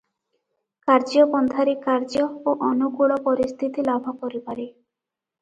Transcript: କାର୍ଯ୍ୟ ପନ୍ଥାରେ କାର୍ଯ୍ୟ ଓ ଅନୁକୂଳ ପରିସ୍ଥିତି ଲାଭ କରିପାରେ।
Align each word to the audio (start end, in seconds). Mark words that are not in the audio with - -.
କାର୍ଯ୍ୟ 0.85 1.25
ପନ୍ଥାରେ 1.33 1.75
କାର୍ଯ୍ୟ 1.83 2.25
ଓ 2.25 2.55
ଅନୁକୂଳ 2.69 3.19
ପରିସ୍ଥିତି 3.29 3.87
ଲାଭ 3.91 4.17
କରିପାରେ। 4.25 4.69